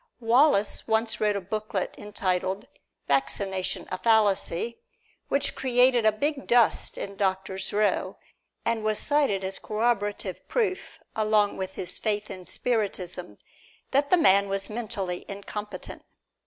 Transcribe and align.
Wallace 0.19 0.87
once 0.87 1.21
wrote 1.21 1.35
a 1.35 1.39
booklet 1.41 1.93
entitled, 1.95 2.65
"Vaccination 3.07 3.87
a 3.91 3.99
Fallacy," 3.99 4.79
which 5.27 5.53
created 5.53 6.07
a 6.07 6.11
big 6.11 6.47
dust 6.47 6.97
in 6.97 7.15
Doctors' 7.15 7.71
Row, 7.71 8.17
and 8.65 8.83
was 8.83 8.97
cited 8.97 9.43
as 9.43 9.59
corroborative 9.59 10.47
proof, 10.47 10.97
along 11.15 11.55
with 11.57 11.75
his 11.75 11.99
faith 11.99 12.31
in 12.31 12.45
Spiritism, 12.45 13.37
that 13.91 14.09
the 14.09 14.17
man 14.17 14.49
was 14.49 14.71
mentally 14.71 15.23
incompetent. 15.27 16.01